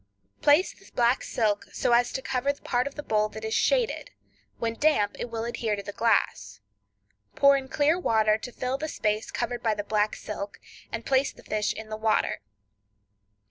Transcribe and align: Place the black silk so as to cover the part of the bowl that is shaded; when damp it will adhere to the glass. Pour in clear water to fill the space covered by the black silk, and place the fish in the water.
Place 0.41 0.73
the 0.73 0.89
black 0.95 1.21
silk 1.21 1.65
so 1.73 1.91
as 1.91 2.11
to 2.13 2.23
cover 2.23 2.51
the 2.51 2.63
part 2.63 2.87
of 2.87 2.95
the 2.95 3.03
bowl 3.03 3.29
that 3.29 3.45
is 3.45 3.53
shaded; 3.53 4.09
when 4.57 4.73
damp 4.73 5.15
it 5.19 5.29
will 5.29 5.45
adhere 5.45 5.75
to 5.75 5.83
the 5.83 5.91
glass. 5.91 6.59
Pour 7.35 7.55
in 7.55 7.67
clear 7.67 7.99
water 7.99 8.39
to 8.39 8.51
fill 8.51 8.79
the 8.79 8.87
space 8.87 9.29
covered 9.29 9.61
by 9.61 9.75
the 9.75 9.83
black 9.83 10.15
silk, 10.15 10.59
and 10.91 11.05
place 11.05 11.31
the 11.31 11.43
fish 11.43 11.71
in 11.71 11.89
the 11.89 11.97
water. 11.97 12.41